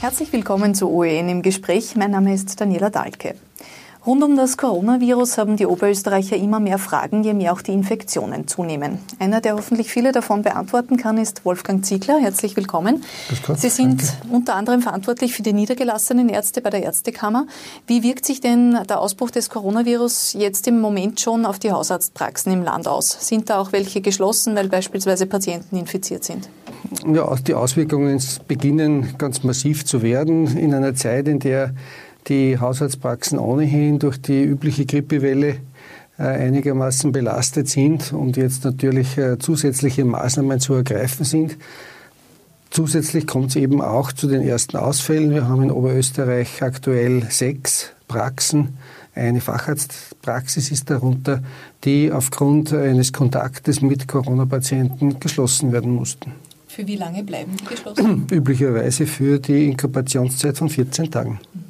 [0.00, 1.94] Herzlich willkommen zu OEN im Gespräch.
[1.94, 3.34] Mein Name ist Daniela Dahlke.
[4.06, 8.48] Rund um das Coronavirus haben die Oberösterreicher immer mehr Fragen, je mehr auch die Infektionen
[8.48, 8.98] zunehmen.
[9.18, 12.18] Einer, der hoffentlich viele davon beantworten kann, ist Wolfgang Ziegler.
[12.18, 13.04] Herzlich willkommen.
[13.56, 14.34] Sie sind danke.
[14.34, 17.46] unter anderem verantwortlich für die niedergelassenen Ärzte bei der Ärztekammer.
[17.86, 22.54] Wie wirkt sich denn der Ausbruch des Coronavirus jetzt im Moment schon auf die Hausarztpraxen
[22.54, 23.28] im Land aus?
[23.28, 26.48] Sind da auch welche geschlossen, weil beispielsweise Patienten infiziert sind?
[27.06, 31.74] Ja, die Auswirkungen beginnen ganz massiv zu werden in einer Zeit, in der
[32.28, 35.56] die Haushaltspraxen ohnehin durch die übliche Grippewelle
[36.18, 41.56] äh, einigermaßen belastet sind und jetzt natürlich äh, zusätzliche Maßnahmen zu ergreifen sind.
[42.68, 45.30] Zusätzlich kommt es eben auch zu den ersten Ausfällen.
[45.30, 48.76] Wir haben in Oberösterreich aktuell sechs Praxen.
[49.14, 51.42] Eine Facharztpraxis ist darunter,
[51.84, 56.32] die aufgrund eines Kontaktes mit Corona-Patienten geschlossen werden mussten.
[56.68, 58.26] Für wie lange bleiben die geschlossen?
[58.30, 61.40] Üblicherweise für die Inkubationszeit von 14 Tagen.
[61.52, 61.69] Mhm.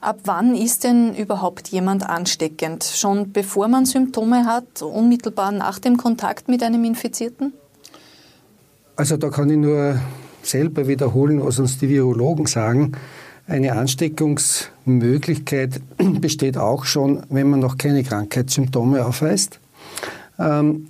[0.00, 2.84] Ab wann ist denn überhaupt jemand ansteckend?
[2.84, 7.52] Schon bevor man Symptome hat, unmittelbar nach dem Kontakt mit einem Infizierten?
[8.96, 10.00] Also da kann ich nur
[10.42, 12.92] selber wiederholen, was uns die Virologen sagen.
[13.46, 15.82] Eine Ansteckungsmöglichkeit
[16.20, 19.60] besteht auch schon, wenn man noch keine Krankheitssymptome aufweist.
[20.38, 20.88] Ähm,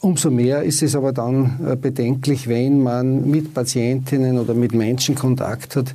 [0.00, 5.16] umso mehr ist es aber dann äh, bedenklich, wenn man mit Patientinnen oder mit Menschen
[5.16, 5.92] Kontakt hat,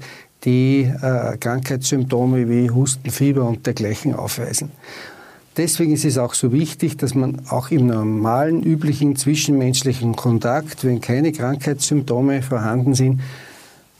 [0.47, 4.71] die äh, Krankheitssymptome wie Husten, Fieber und dergleichen aufweisen.
[5.57, 11.01] Deswegen ist es auch so wichtig, dass man auch im normalen, üblichen zwischenmenschlichen Kontakt, wenn
[11.01, 13.19] keine Krankheitssymptome vorhanden sind,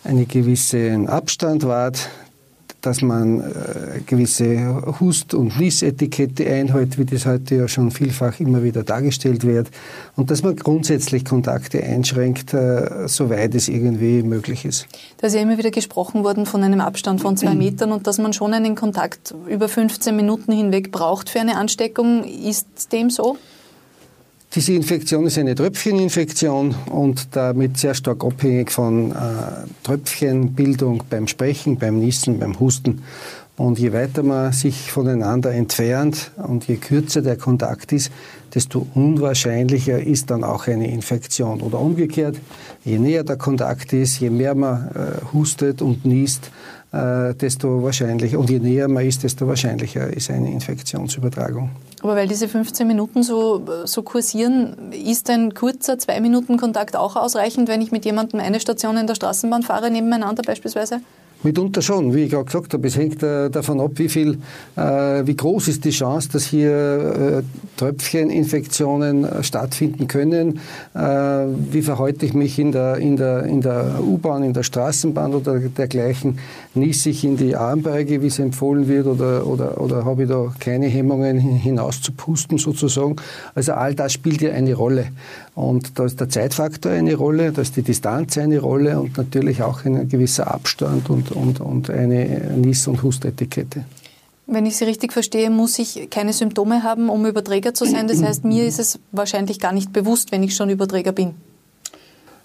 [0.06, 2.10] einen gewissen Abstand wahrt,
[2.82, 8.64] dass man äh, gewisse Hust- und Nissetikette einhält, wie das heute ja schon vielfach immer
[8.64, 9.70] wieder dargestellt wird,
[10.16, 14.88] und dass man grundsätzlich Kontakte einschränkt, äh, soweit es irgendwie möglich ist.
[15.18, 18.18] Da ist ja immer wieder gesprochen worden von einem Abstand von zwei Metern und dass
[18.18, 22.24] man schon einen Kontakt über 15 Minuten hinweg braucht für eine Ansteckung.
[22.24, 23.38] Ist dem so?
[24.58, 29.16] Diese Infektion ist eine Tröpfcheninfektion und damit sehr stark abhängig von äh,
[29.84, 33.04] Tröpfchenbildung beim Sprechen, beim Niesen, beim Husten.
[33.56, 38.12] Und je weiter man sich voneinander entfernt und je kürzer der Kontakt ist,
[38.56, 41.62] desto unwahrscheinlicher ist dann auch eine Infektion.
[41.62, 42.38] Oder umgekehrt,
[42.84, 46.50] je näher der Kontakt ist, je mehr man äh, hustet und niest,
[46.92, 51.70] äh, desto wahrscheinlicher und je näher man ist, desto wahrscheinlicher ist eine Infektionsübertragung.
[52.02, 57.16] Aber weil diese 15 Minuten so, so kursieren, ist ein kurzer zwei Minuten Kontakt auch
[57.16, 61.02] ausreichend, wenn ich mit jemandem eine Station in der Straßenbahn fahre, nebeneinander beispielsweise?
[61.44, 62.88] Mitunter schon, wie ich gerade gesagt habe.
[62.88, 64.40] Es hängt äh, davon ab, wie viel,
[64.76, 64.82] äh,
[65.26, 67.44] wie groß ist die Chance, dass hier äh,
[67.78, 70.60] Tröpfcheninfektionen äh, stattfinden können.
[70.96, 75.36] Äh, wie verhalte ich mich in der, in der, in der U-Bahn, in der Straßenbahn
[75.36, 76.40] oder dergleichen?
[76.74, 80.54] Niese ich in die Armbeuge, wie es empfohlen wird, oder, oder, oder habe ich da
[80.60, 83.16] keine Hemmungen hinaus zu pusten sozusagen?
[83.54, 85.08] Also all das spielt ja eine Rolle.
[85.58, 89.64] Und da ist der Zeitfaktor eine Rolle, da ist die Distanz eine Rolle und natürlich
[89.64, 93.84] auch ein gewisser Abstand und, und, und eine Nies- und Hustetikette.
[94.46, 98.08] Wenn ich Sie richtig verstehe, muss ich keine Symptome haben, um Überträger zu sein.
[98.08, 101.34] Das heißt, mir ist es wahrscheinlich gar nicht bewusst, wenn ich schon Überträger bin.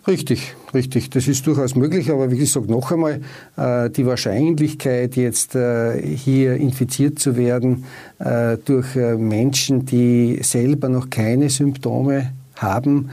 [0.06, 1.10] Richtig, richtig.
[1.10, 3.20] Das ist durchaus möglich, aber wie gesagt, noch einmal,
[3.58, 7.84] äh, die Wahrscheinlichkeit, jetzt äh, hier infiziert zu werden
[8.20, 13.10] äh, durch Menschen, die selber noch keine Symptome haben,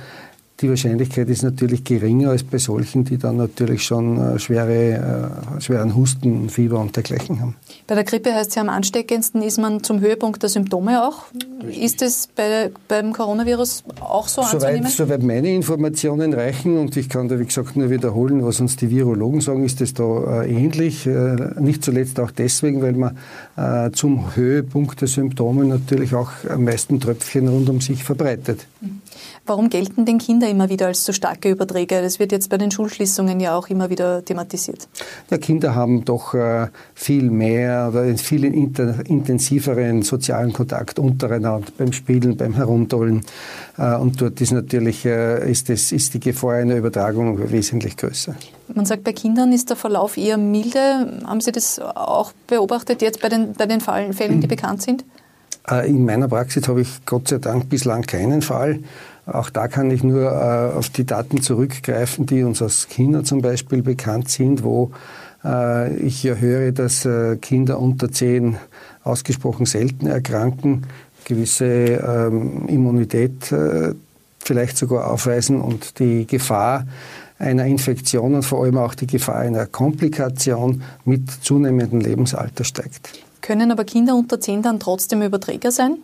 [0.62, 5.62] die Wahrscheinlichkeit ist natürlich geringer als bei solchen, die dann natürlich schon äh, schwere, äh,
[5.62, 7.56] schweren Husten, Fieber und dergleichen haben.
[7.88, 11.24] Bei der Grippe heißt es ja am ansteckendsten ist man zum Höhepunkt der Symptome auch.
[11.70, 14.90] Ist es bei, beim Coronavirus auch so soweit, anzunehmen?
[14.90, 18.90] Soweit meine Informationen reichen und ich kann da wie gesagt nur wiederholen, was uns die
[18.90, 21.08] Virologen sagen, ist es da äh, ähnlich.
[21.08, 23.18] Äh, nicht zuletzt auch deswegen, weil man
[23.94, 28.68] zum Höhepunkt der Symptome natürlich auch am meisten Tröpfchen rund um sich verbreitet.
[28.80, 28.99] Mhm.
[29.46, 32.02] Warum gelten denn Kinder immer wieder als so starke Überträger?
[32.02, 34.88] Das wird jetzt bei den Schulschließungen ja auch immer wieder thematisiert.
[35.30, 41.94] Ja, Kinder haben doch äh, viel mehr oder einen viel intensiveren sozialen Kontakt untereinander beim
[41.94, 43.24] Spielen, beim Herumtollen.
[43.78, 48.36] Äh, und dort ist natürlich äh, ist, das, ist die Gefahr einer Übertragung wesentlich größer.
[48.74, 51.20] Man sagt, bei Kindern ist der Verlauf eher milde.
[51.26, 55.04] Haben Sie das auch beobachtet jetzt bei den, bei den Fällen, die bekannt sind?
[55.70, 58.80] Äh, in meiner Praxis habe ich Gott sei Dank bislang keinen Fall.
[59.34, 63.42] Auch da kann ich nur äh, auf die Daten zurückgreifen, die uns aus China zum
[63.42, 64.92] Beispiel bekannt sind, wo
[65.44, 68.58] äh, ich ja höre, dass äh, Kinder unter zehn
[69.04, 70.86] ausgesprochen selten erkranken,
[71.26, 73.94] gewisse ähm, Immunität äh,
[74.40, 76.86] vielleicht sogar aufweisen und die Gefahr
[77.38, 83.12] einer Infektion und vor allem auch die Gefahr einer Komplikation mit zunehmendem Lebensalter steigt.
[83.42, 85.98] Können aber Kinder unter 10 dann trotzdem Überträger sein?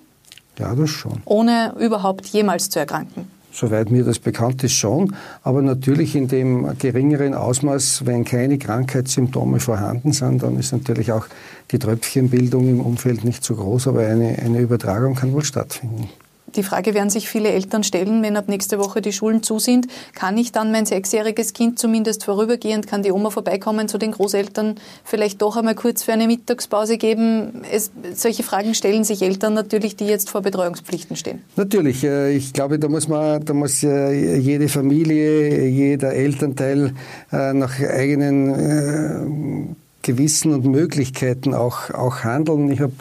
[0.57, 1.21] Ja, das schon.
[1.25, 3.27] Ohne überhaupt jemals zu erkranken?
[3.51, 5.15] Soweit mir das bekannt ist, schon.
[5.43, 11.27] Aber natürlich in dem geringeren Ausmaß, wenn keine Krankheitssymptome vorhanden sind, dann ist natürlich auch
[11.71, 16.09] die Tröpfchenbildung im Umfeld nicht so groß, aber eine, eine Übertragung kann wohl stattfinden.
[16.55, 19.87] Die Frage werden sich viele Eltern stellen, wenn ab nächste Woche die Schulen zu sind,
[20.13, 24.75] kann ich dann mein sechsjähriges Kind zumindest vorübergehend, kann die Oma vorbeikommen zu den Großeltern,
[25.03, 27.63] vielleicht doch einmal kurz für eine Mittagspause geben?
[27.71, 31.41] Es, solche Fragen stellen sich Eltern natürlich, die jetzt vor Betreuungspflichten stehen.
[31.55, 32.03] Natürlich.
[32.03, 36.93] Äh, ich glaube, da muss man, da muss äh, jede Familie, jeder Elternteil
[37.31, 42.71] äh, nach eigenen Gewissen und Möglichkeiten auch, auch handeln.
[42.71, 42.93] Ich habe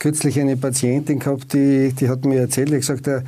[0.00, 3.22] kürzlich eine Patientin gehabt, die, die hat mir erzählt, die hat gesagt, äh,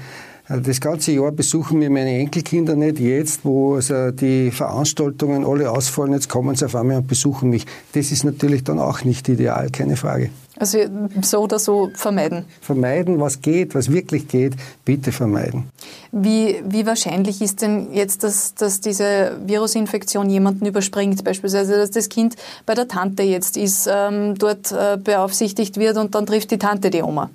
[0.49, 2.99] das ganze Jahr besuchen mir meine Enkelkinder nicht.
[2.99, 7.65] Jetzt, wo also die Veranstaltungen alle ausfallen, jetzt kommen sie auf einmal und besuchen mich.
[7.93, 10.31] Das ist natürlich dann auch nicht ideal, keine Frage.
[10.59, 10.79] Also
[11.23, 12.45] so oder so vermeiden.
[12.61, 14.55] Vermeiden, was geht, was wirklich geht,
[14.85, 15.65] bitte vermeiden.
[16.13, 21.25] Wie, wie wahrscheinlich ist denn jetzt, dass, dass diese Virusinfektion jemanden überspringt?
[21.25, 22.37] Beispielsweise, dass das Kind
[22.67, 26.91] bei der Tante jetzt ist, ähm, dort äh, beaufsichtigt wird und dann trifft die Tante
[26.91, 27.31] die Oma?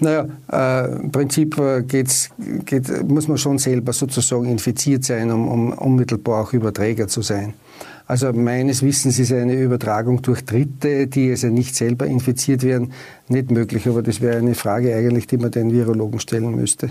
[0.00, 2.30] Naja, äh, im Prinzip äh, geht's,
[2.64, 7.54] geht, muss man schon selber sozusagen infiziert sein, um, um unmittelbar auch Überträger zu sein.
[8.06, 12.92] Also meines Wissens ist eine Übertragung durch Dritte, die also nicht selber infiziert werden,
[13.28, 13.86] nicht möglich.
[13.86, 16.90] Aber das wäre eine Frage eigentlich, die man den Virologen stellen müsste.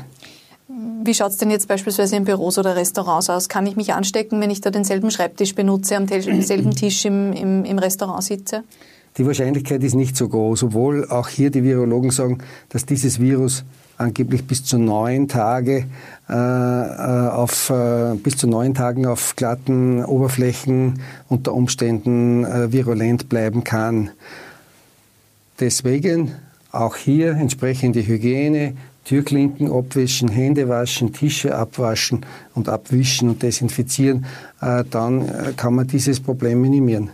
[1.04, 3.50] Wie schaut es denn jetzt beispielsweise in Büros oder Restaurants aus?
[3.50, 7.66] Kann ich mich anstecken, wenn ich da denselben Schreibtisch benutze, am selben Tisch im, im,
[7.66, 8.64] im Restaurant sitze?
[9.18, 12.38] Die Wahrscheinlichkeit ist nicht so groß, obwohl auch hier die Virologen sagen,
[12.70, 13.64] dass dieses Virus
[13.98, 15.86] angeblich bis zu neun Tage
[16.30, 23.28] äh, äh, auf äh, bis zu neun Tagen auf glatten Oberflächen unter Umständen äh, virulent
[23.28, 24.12] bleiben kann.
[25.60, 26.34] Deswegen
[26.72, 28.74] auch hier entsprechende Hygiene,
[29.04, 32.24] Türklinken abwischen, Hände waschen, Tische abwaschen
[32.54, 34.26] und abwischen und desinfizieren,
[34.62, 37.10] äh, dann äh, kann man dieses Problem minimieren.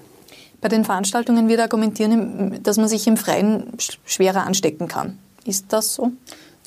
[0.63, 3.65] Bei den Veranstaltungen wird argumentieren, dass man sich im Freien
[4.06, 5.18] schwerer anstecken kann.
[5.45, 6.13] Ist das so?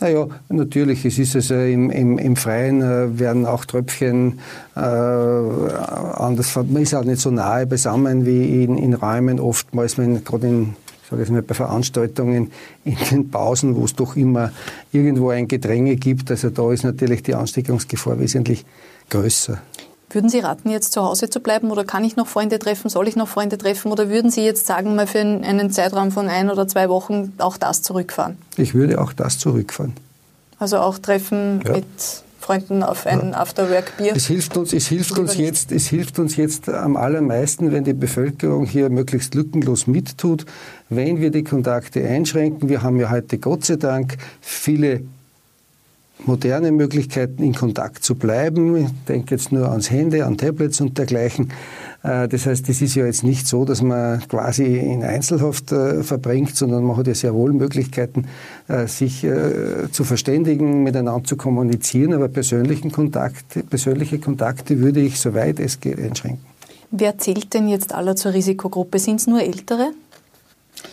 [0.01, 1.07] Naja, natürlich.
[1.07, 4.41] Es ist also im, im, im Freien äh, werden auch Tröpfchen
[4.77, 6.55] äh, anders.
[6.55, 10.77] Man ist auch nicht so nahe beisammen wie in, in Räumen oftmals, wenn gerade in
[11.09, 12.51] sage ich mal, bei Veranstaltungen
[12.85, 14.53] in den Pausen, wo es doch immer
[14.93, 16.31] irgendwo ein Gedränge gibt.
[16.31, 18.67] Also da ist natürlich die Ansteckungsgefahr wesentlich
[19.09, 19.63] größer.
[20.17, 22.89] Würden Sie raten, jetzt zu Hause zu bleiben oder kann ich noch Freunde treffen?
[22.89, 23.93] Soll ich noch Freunde treffen?
[23.93, 27.59] Oder würden Sie jetzt sagen, mal für einen Zeitraum von ein oder zwei Wochen auch
[27.59, 28.39] das zurückfahren?
[28.57, 29.93] Ich würde auch das zurückfahren.
[30.59, 31.73] Also auch Treffen ja.
[31.75, 31.85] mit
[32.41, 33.41] Freunden auf ein ja.
[33.41, 34.15] Afterwork-Bier?
[34.17, 37.93] Es hilft uns, es hilft uns jetzt, es hilft uns jetzt am allermeisten, wenn die
[37.93, 40.47] Bevölkerung hier möglichst lückenlos mittut,
[40.89, 42.71] wenn wir die Kontakte einschränken.
[42.71, 45.03] Wir haben ja heute Gott sei Dank viele
[46.25, 48.77] moderne Möglichkeiten, in Kontakt zu bleiben.
[48.77, 51.53] Ich denke jetzt nur ans Handy, an Tablets und dergleichen.
[52.03, 56.03] Äh, das heißt, es ist ja jetzt nicht so, dass man quasi in Einzelhaft äh,
[56.03, 58.27] verbringt, sondern man hat ja sehr wohl Möglichkeiten,
[58.69, 59.27] äh, sich
[59.91, 62.13] zu verständigen, miteinander zu kommunizieren.
[62.13, 66.45] Aber persönlichen Kontakt, persönliche Kontakte würde ich, soweit es geht, einschränken.
[66.91, 68.99] Wer zählt denn jetzt aller zur Risikogruppe?
[68.99, 69.93] Sind es nur Ältere?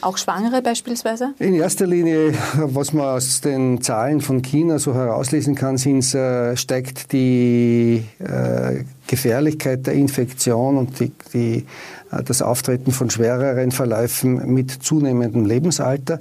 [0.04, 1.34] Auch Schwangere beispielsweise?
[1.40, 6.58] In erster Linie, was man aus den Zahlen von China so herauslesen kann, sind, äh,
[6.58, 11.66] steigt die äh, Gefährlichkeit der Infektion und die, die,
[12.12, 16.20] äh, das Auftreten von schwereren Verläufen mit zunehmendem Lebensalter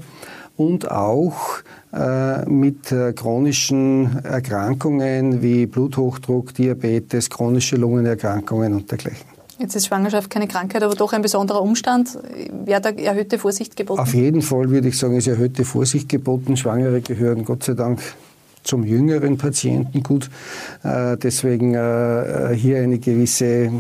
[0.57, 1.59] und auch
[1.93, 9.32] äh, mit chronischen Erkrankungen wie Bluthochdruck, Diabetes, chronische Lungenerkrankungen und dergleichen.
[9.59, 12.19] Jetzt ist Schwangerschaft keine Krankheit, aber doch ein besonderer Umstand.
[12.65, 14.01] Wäre da erhöhte Vorsicht geboten?
[14.01, 16.57] Auf jeden Fall würde ich sagen, ist erhöhte Vorsicht geboten.
[16.57, 18.01] Schwangere gehören Gott sei Dank
[18.63, 20.31] zum jüngeren Patienten gut.
[20.83, 23.71] Äh, deswegen äh, hier eine gewisse,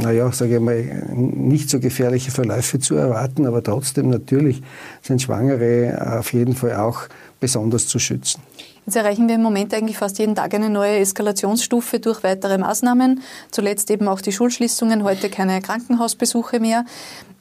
[0.00, 0.82] naja, sage ich mal,
[1.14, 4.62] nicht so gefährliche Verläufe zu erwarten, aber trotzdem natürlich
[5.02, 7.02] sind Schwangere auf jeden Fall auch
[7.40, 8.40] besonders zu schützen.
[8.88, 13.20] Jetzt erreichen wir im Moment eigentlich fast jeden Tag eine neue Eskalationsstufe durch weitere Maßnahmen.
[13.50, 16.86] Zuletzt eben auch die Schulschließungen, heute keine Krankenhausbesuche mehr.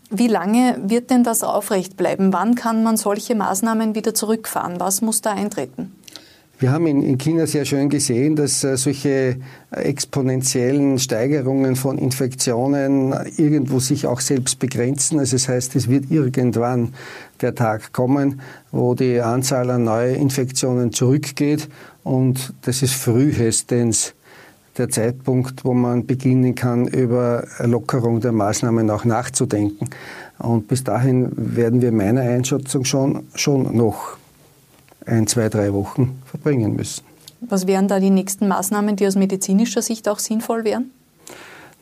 [0.09, 2.33] Wie lange wird denn das aufrecht bleiben?
[2.33, 4.81] Wann kann man solche Maßnahmen wieder zurückfahren?
[4.81, 5.95] Was muss da eintreten?
[6.59, 9.37] Wir haben in, China sehr schön gesehen, dass äh, solche
[9.69, 15.19] exponentiellen Steigerungen von Infektionen irgendwo sich auch selbst begrenzen.
[15.19, 16.95] Also das heißt, es wird irgendwann
[17.41, 21.69] der Tag kommen, wo die Anzahl an Neuinfektionen zurückgeht
[22.03, 24.15] und das ist frühestens
[24.79, 29.89] der Zeitpunkt, wo man beginnen kann, über Lockerung der Maßnahmen auch nachzudenken.
[30.39, 34.16] Und bis dahin werden wir meiner Einschätzung schon, schon noch
[35.07, 37.03] ein, zwei, drei Wochen verbringen müssen.
[37.41, 40.91] Was wären da die nächsten Maßnahmen, die aus medizinischer Sicht auch sinnvoll wären?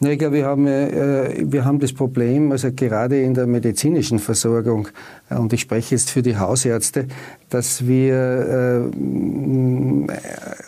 [0.01, 4.19] Na, ich glaube, wir haben, äh, wir haben das Problem, also gerade in der medizinischen
[4.19, 4.89] Versorgung,
[5.29, 7.07] und ich spreche jetzt für die Hausärzte,
[7.49, 10.11] dass wir äh,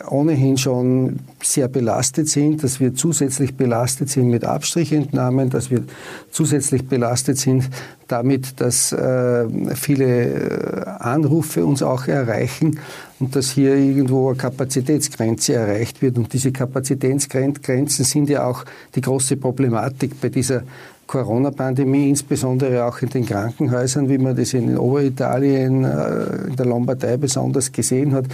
[0.08, 5.84] ohnehin schon sehr belastet sind, dass wir zusätzlich belastet sind mit Abstrichentnahmen, dass wir
[6.32, 7.70] zusätzlich belastet sind
[8.08, 12.80] damit, dass äh, viele äh, Anrufe uns auch erreichen
[13.20, 16.18] und dass hier irgendwo eine Kapazitätsgrenze erreicht wird.
[16.18, 20.62] Und diese Kapazitätsgrenzen sind ja auch die große Problematik bei dieser
[21.08, 27.16] Corona-Pandemie, insbesondere auch in den Krankenhäusern, wie man das in Oberitalien, äh, in der Lombardei
[27.16, 28.26] besonders gesehen hat,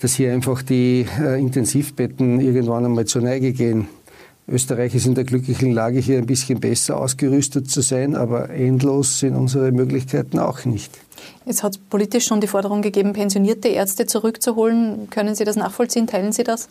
[0.00, 1.06] dass hier einfach die
[1.38, 3.86] Intensivbetten irgendwann einmal zur Neige gehen.
[4.50, 9.20] Österreich ist in der glücklichen Lage, hier ein bisschen besser ausgerüstet zu sein, aber endlos
[9.20, 10.90] sind unsere Möglichkeiten auch nicht.
[11.46, 15.08] Es hat politisch schon die Forderung gegeben, pensionierte Ärzte zurückzuholen.
[15.10, 16.06] Können Sie das nachvollziehen?
[16.06, 16.68] Teilen Sie das?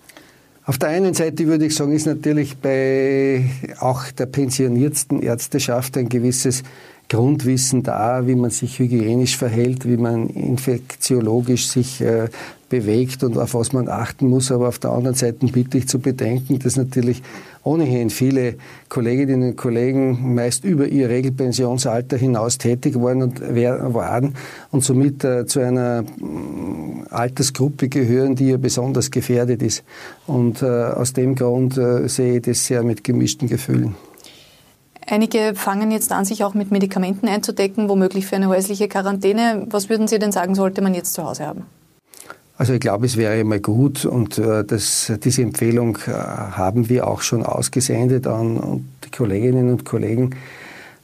[0.65, 3.49] Auf der einen Seite würde ich sagen, ist natürlich bei
[3.79, 6.63] auch der pensioniertsten Ärzteschaft ein gewisses
[7.09, 12.29] Grundwissen da, wie man sich hygienisch verhält, wie man infektiologisch sich äh,
[12.69, 14.51] bewegt und auf was man achten muss.
[14.51, 17.23] Aber auf der anderen Seite bitte ich zu bedenken, dass natürlich
[17.63, 18.55] ohnehin viele
[18.87, 24.35] Kolleginnen und Kollegen meist über ihr Regelpensionsalter hinaus tätig waren und waren
[24.71, 29.83] und somit äh, zu einer mm, Altersgruppe gehören, die ja besonders gefährdet ist.
[30.27, 33.95] Und äh, aus dem Grund äh, sehe ich das sehr mit gemischten Gefühlen.
[35.05, 39.65] Einige fangen jetzt an, sich auch mit Medikamenten einzudecken, womöglich für eine häusliche Quarantäne.
[39.69, 41.65] Was würden Sie denn sagen, sollte man jetzt zu Hause haben?
[42.59, 47.07] Also ich glaube, es wäre immer gut und äh, das, diese Empfehlung äh, haben wir
[47.07, 50.35] auch schon ausgesendet an die Kolleginnen und Kollegen,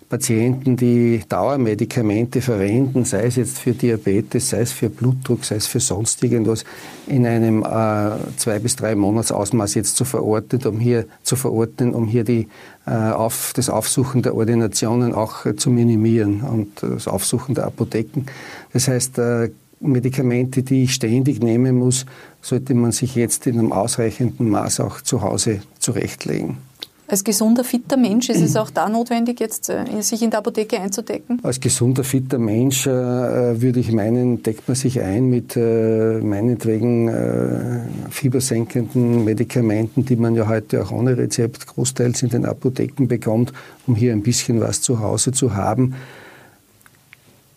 [0.10, 5.66] Patienten, die Dauermedikamente verwenden, sei es jetzt für Diabetes, sei es für Blutdruck, sei es
[5.66, 6.66] für sonst irgendwas,
[7.08, 12.06] in einem äh, zwei bis drei Monatsausmaß jetzt zu verordnen, um hier zu verordnen, um
[12.06, 12.50] hier die,
[12.86, 18.26] äh, auf, das Aufsuchen der Ordinationen auch äh, zu minimieren und das Aufsuchen der Apotheken.
[18.74, 19.52] Das heißt, äh,
[19.92, 22.06] Medikamente, die ich ständig nehmen muss,
[22.42, 26.58] sollte man sich jetzt in einem ausreichenden Maß auch zu Hause zurechtlegen.
[27.08, 30.80] Als gesunder, fitter Mensch ist es auch da notwendig, jetzt äh, sich in der Apotheke
[30.80, 31.40] einzudecken?
[31.44, 32.90] Als gesunder, fitter Mensch äh,
[33.62, 40.34] würde ich meinen, deckt man sich ein mit äh, meinetwegen äh, fiebersenkenden Medikamenten, die man
[40.34, 43.54] ja heute auch ohne Rezept großteils in den Apotheken bekommt,
[43.86, 45.94] um hier ein bisschen was zu Hause zu haben.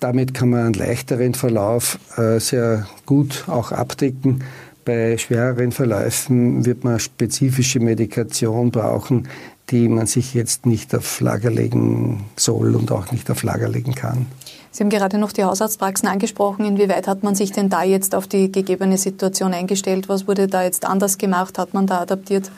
[0.01, 4.45] Damit kann man einen leichteren Verlauf äh, sehr gut auch abdecken.
[4.85, 9.29] Bei schwereren Verläufen wird man spezifische Medikation brauchen,
[9.71, 13.95] die man sich jetzt nicht auf Lager legen soll und auch nicht auf Lager legen
[13.95, 14.27] kann.
[14.71, 16.65] Sie haben gerade noch die Hausarztpraxen angesprochen.
[16.65, 20.09] Inwieweit hat man sich denn da jetzt auf die gegebene Situation eingestellt?
[20.09, 21.59] Was wurde da jetzt anders gemacht?
[21.59, 22.51] Hat man da adaptiert?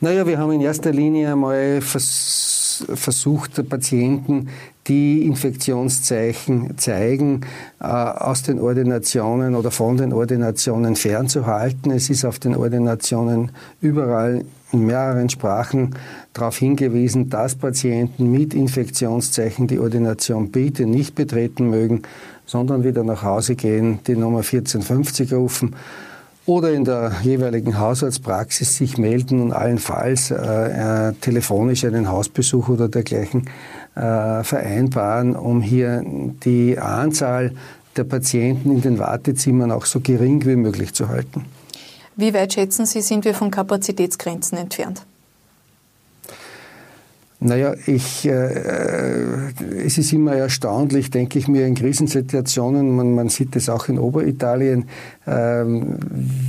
[0.00, 2.61] Naja, wir haben in erster Linie einmal vers
[2.94, 4.48] versucht, Patienten
[4.88, 7.42] die Infektionszeichen zeigen,
[7.80, 11.92] äh, aus den Ordinationen oder von den Ordinationen fernzuhalten.
[11.92, 15.94] Es ist auf den Ordinationen überall in mehreren Sprachen
[16.32, 22.02] darauf hingewiesen, dass Patienten mit Infektionszeichen die Ordination bitte nicht betreten mögen,
[22.46, 25.76] sondern wieder nach Hause gehen, die Nummer 1450 rufen
[26.44, 32.88] oder in der jeweiligen Hausarztpraxis sich melden und allenfalls äh, äh, telefonisch einen Hausbesuch oder
[32.88, 33.48] dergleichen
[33.94, 36.04] äh, vereinbaren, um hier
[36.44, 37.52] die Anzahl
[37.96, 41.44] der Patienten in den Wartezimmern auch so gering wie möglich zu halten.
[42.16, 45.06] Wie weit schätzen Sie, sind wir von Kapazitätsgrenzen entfernt?
[47.44, 49.50] Naja, ich, äh,
[49.84, 53.98] es ist immer erstaunlich, denke ich mir, in Krisensituationen, man, man sieht es auch in
[53.98, 54.84] Oberitalien,
[55.26, 55.64] äh,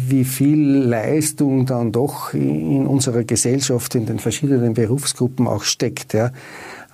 [0.07, 6.13] wie viel Leistung dann doch in unserer Gesellschaft, in den verschiedenen Berufsgruppen auch steckt.
[6.13, 6.29] Ja.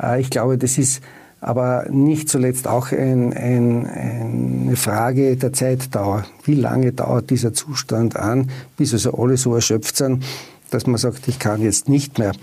[0.02, 1.02] Äh, ich glaube, das ist
[1.42, 6.26] aber nicht zuletzt auch ein, ein, eine Frage der Zeitdauer.
[6.46, 10.24] Wie lange dauert dieser Zustand an, bis also alle so erschöpft sind,
[10.70, 12.34] dass man sagt, ich kann jetzt nicht mehr.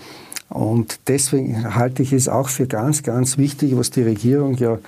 [0.49, 4.79] Und deswegen halte ich es auch für ganz, ganz wichtig, was die Regierung ja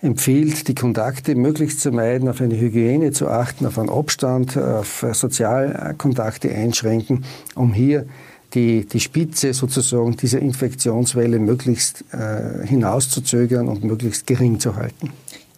[0.00, 5.04] empfiehlt, die Kontakte möglichst zu meiden, auf eine Hygiene zu achten, auf einen Abstand, auf
[5.12, 7.24] Sozialkontakte einschränken,
[7.56, 8.06] um hier
[8.54, 15.10] die, die Spitze sozusagen dieser Infektionswelle möglichst äh, hinauszuzögern und möglichst gering zu halten.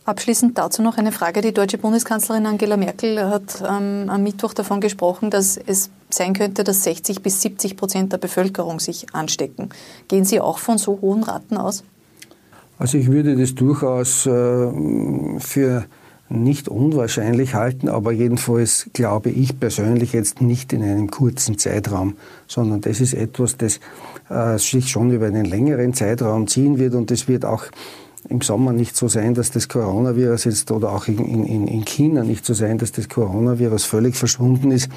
[0.05, 1.41] Abschließend dazu noch eine Frage.
[1.43, 6.65] Die deutsche Bundeskanzlerin Angela Merkel hat ähm, am Mittwoch davon gesprochen, dass es sein könnte,
[6.65, 9.69] dass 60 bis 70 Prozent der Bevölkerung sich anstecken.
[10.09, 11.85] Gehen Sie auch von so hohen Raten aus?
[12.79, 14.71] Also ich würde das durchaus äh,
[15.39, 15.85] für
[16.31, 22.15] nicht unwahrscheinlich halten, aber jedenfalls glaube ich persönlich jetzt nicht in einem kurzen Zeitraum,
[22.47, 23.81] sondern das ist etwas, das
[24.31, 27.65] äh, sich schon über einen längeren Zeitraum ziehen wird und es wird auch
[28.29, 32.23] im Sommer nicht so sein, dass das Coronavirus jetzt oder auch in, in, in China
[32.23, 34.89] nicht so sein, dass das Coronavirus völlig verschwunden ist,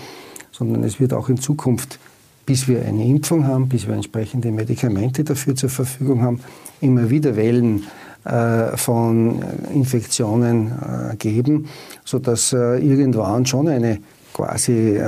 [0.51, 1.99] sondern es wird auch in Zukunft,
[2.45, 6.41] bis wir eine Impfung haben, bis wir entsprechende Medikamente dafür zur Verfügung haben,
[6.81, 7.85] immer wieder Wellen
[8.25, 9.41] äh, von
[9.73, 11.67] Infektionen äh, geben,
[12.03, 13.99] sodass äh, irgendwann schon eine
[14.33, 14.99] quasi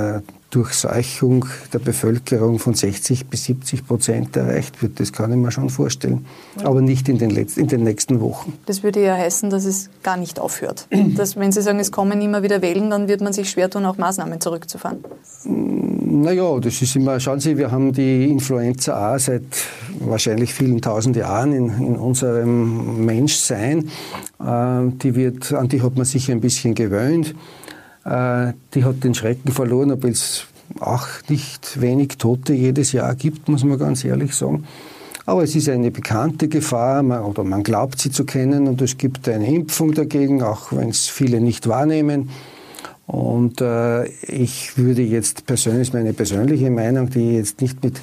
[0.50, 5.00] Durchseuchung der Bevölkerung von 60 bis 70 Prozent erreicht wird.
[5.00, 6.24] Das kann ich mir schon vorstellen.
[6.62, 8.52] Aber nicht in den, letzten, in den nächsten Wochen.
[8.66, 10.86] Das würde ja heißen, dass es gar nicht aufhört.
[11.16, 13.84] dass, wenn Sie sagen, es kommen immer wieder Wellen, dann wird man sich schwer tun,
[13.86, 14.98] auch Maßnahmen zurückzufahren.
[15.44, 19.42] Naja, das ist immer, schauen Sie, wir haben die Influenza A seit
[19.98, 23.90] wahrscheinlich vielen tausend Jahren in, in unserem Menschsein.
[24.40, 27.34] Äh, die wird, an die hat man sich ein bisschen gewöhnt.
[28.06, 30.46] Äh, die hat den Schrecken verloren, obwohl es
[30.78, 34.64] auch nicht wenig Tote jedes Jahr gibt, muss man ganz ehrlich sagen.
[35.24, 39.28] Aber es ist eine bekannte Gefahr oder man glaubt sie zu kennen und es gibt
[39.28, 42.30] eine Impfung dagegen, auch wenn es viele nicht wahrnehmen.
[43.06, 48.00] Und äh, ich würde jetzt persönlich, meine persönliche Meinung, die ich jetzt nicht mit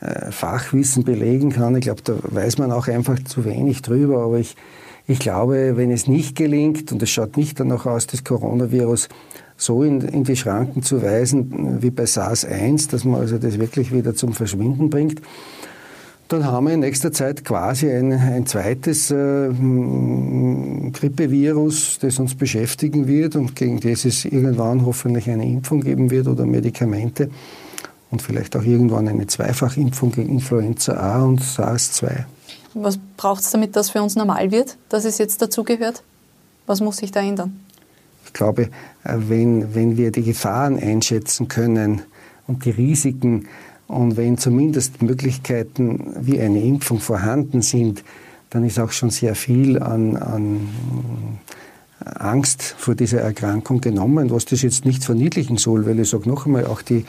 [0.00, 4.38] äh, Fachwissen belegen kann, ich glaube, da weiß man auch einfach zu wenig drüber, aber
[4.38, 4.54] ich,
[5.06, 9.08] ich glaube, wenn es nicht gelingt, und es schaut nicht danach aus, das Coronavirus
[9.56, 13.92] so in, in die Schranken zu weisen wie bei SARS-1, dass man also das wirklich
[13.92, 15.20] wieder zum Verschwinden bringt,
[16.28, 19.50] dann haben wir in nächster Zeit quasi ein, ein zweites äh,
[20.92, 26.28] Grippevirus, das uns beschäftigen wird und gegen das es irgendwann hoffentlich eine Impfung geben wird
[26.28, 27.28] oder Medikamente
[28.10, 32.24] und vielleicht auch irgendwann eine Zweifachimpfung gegen Influenza A und SARS-2.
[32.74, 36.02] Was braucht es, damit das für uns normal wird, dass es jetzt dazugehört?
[36.66, 37.60] Was muss sich da ändern?
[38.26, 38.70] Ich glaube,
[39.04, 42.02] äh, wenn, wenn wir die Gefahren einschätzen können
[42.46, 43.48] und die Risiken
[43.88, 48.04] und wenn zumindest Möglichkeiten wie eine Impfung vorhanden sind,
[48.50, 50.68] dann ist auch schon sehr viel an, an
[52.04, 56.46] Angst vor dieser Erkrankung genommen, was das jetzt nicht verniedlichen soll, weil ich sage noch
[56.46, 57.04] einmal, auch die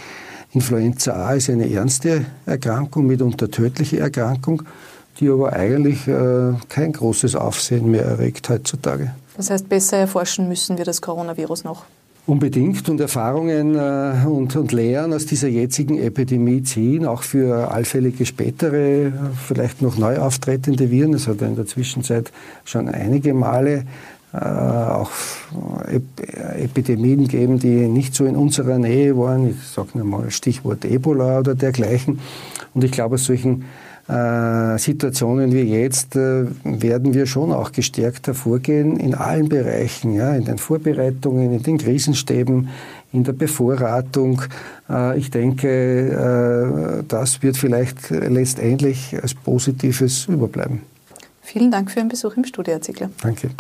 [0.54, 4.64] Influenza A ist eine ernste Erkrankung, mitunter tödliche Erkrankung,
[5.20, 9.14] die aber eigentlich äh, kein großes Aufsehen mehr erregt heutzutage.
[9.38, 11.86] Das heißt, besser erforschen müssen wir das Coronavirus noch.
[12.26, 18.26] Unbedingt und Erfahrungen äh, und, und Lehren aus dieser jetzigen Epidemie ziehen, auch für allfällige
[18.26, 19.12] spätere,
[19.46, 21.14] vielleicht noch neu auftretende Viren.
[21.14, 22.32] Es hat in der Zwischenzeit
[22.64, 23.84] schon einige Male
[24.32, 25.12] äh, auch
[26.56, 29.50] Epidemien gegeben, die nicht so in unserer Nähe waren.
[29.50, 32.20] Ich sage nur mal Stichwort Ebola oder dergleichen.
[32.74, 33.66] Und ich glaube, aus solchen
[34.08, 40.36] äh, Situationen wie jetzt äh, werden wir schon auch gestärkt hervorgehen in allen Bereichen, ja,
[40.36, 42.68] in den Vorbereitungen, in den Krisenstäben,
[43.14, 44.42] in der Bevorratung.
[44.90, 50.82] Äh, ich denke, das wird vielleicht letztendlich als Positives überbleiben.
[51.42, 53.10] Vielen Dank für Ihren Besuch im Studio, Herr Ziegler.
[53.22, 53.52] Danke.